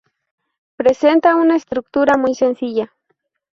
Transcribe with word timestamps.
Presenta 0.77 1.35
una 1.35 1.55
estructura 1.55 2.17
muy 2.17 2.33
sencilla. 2.33 2.91